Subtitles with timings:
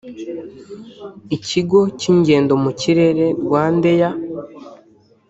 [1.37, 4.13] Ikigo cy’ingendo mu kirere Rwanda air